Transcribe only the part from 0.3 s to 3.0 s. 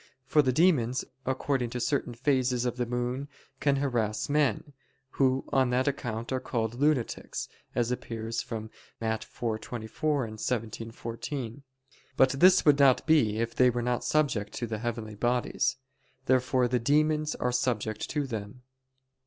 the demons, according to certain phases of the